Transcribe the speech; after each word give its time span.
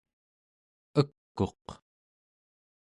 ek'uq 0.99 1.65